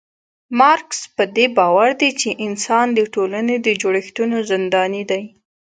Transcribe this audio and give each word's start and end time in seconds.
مارکس 0.59 0.99
پدې 1.15 1.45
باور 1.57 1.89
دی 2.01 2.09
چي 2.19 2.29
انسان 2.47 2.87
د 2.93 2.99
ټولني 3.13 3.57
د 3.65 3.67
جوړښتونو 3.81 4.37
زنداني 4.49 5.03
دی 5.11 5.23